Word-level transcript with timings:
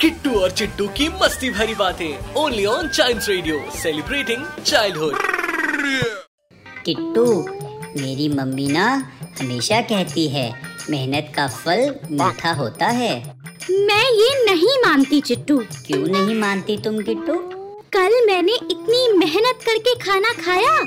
किट्टू 0.00 0.40
और 0.40 0.50
चिट्टू 0.50 0.88
की 0.88 1.08
मस्ती 1.08 1.50
भरी 1.50 1.74
बातें 1.74 2.34
only 2.34 2.66
on 2.66 2.88
child 2.88 3.22
radio 3.28 3.70
celebrating 3.82 4.46
childhood 4.66 5.18
Kittu 6.84 7.24
मेरी 8.00 8.28
मम्मी 8.28 8.66
ना 8.66 9.12
हमेशा 9.40 9.80
कहती 9.80 10.28
है 10.28 10.62
मेहनत 10.90 11.32
का 11.36 11.48
फल 11.48 11.94
मीठा 12.10 12.52
होता 12.52 12.86
है। 12.86 13.14
मैं 13.70 14.04
ये 14.04 14.44
नहीं 14.44 14.78
मानती 14.86 15.20
चिट्टू। 15.20 15.58
क्यों 15.58 16.06
नहीं 16.06 16.34
मानती 16.34 16.76
तुम 16.78 17.02
किट्टू? 17.02 17.34
कल 17.92 18.26
मैंने 18.26 18.52
इतनी 18.52 19.18
मेहनत 19.18 19.62
करके 19.62 19.98
खाना 19.98 20.32
खाया 20.42 20.80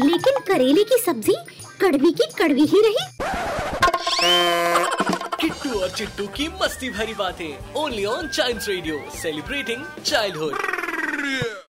लेकिन 0.00 0.38
करेले 0.38 0.84
की 0.84 0.98
सब्ज़ी 0.98 1.34
कड़वी 1.80 2.10
की 2.12 2.26
कड़वी 2.38 2.64
ही 2.66 2.80
रही। 2.86 3.06
किट्टू 5.40 5.78
और 5.80 5.90
चिट्टू 5.90 6.26
की 6.36 6.48
मस्ती 6.62 6.90
भरी 6.90 7.14
बातें 7.14 7.74
only 7.82 8.04
on 8.04 8.28
child 8.28 8.68
radio 8.68 9.00
celebrating 9.22 9.84
childhood 10.04 11.57